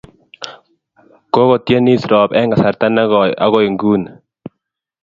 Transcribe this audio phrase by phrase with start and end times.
[1.33, 4.09] Kokotyenis Rop eng' kasarta ne koy akoi nguni.